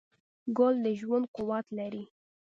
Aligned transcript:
ګل 0.57 0.75
د 0.85 0.87
ژوند 0.99 1.25
قوت 1.35 1.65
لري. 1.77 2.03